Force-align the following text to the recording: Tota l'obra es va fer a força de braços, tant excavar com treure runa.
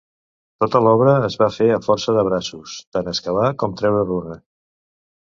Tota 0.63 0.79
l'obra 0.85 1.11
es 1.25 1.35
va 1.41 1.49
fer 1.57 1.67
a 1.75 1.81
força 1.87 2.15
de 2.15 2.23
braços, 2.27 2.77
tant 2.97 3.11
excavar 3.11 3.51
com 3.65 3.77
treure 3.83 4.01
runa. 4.07 4.39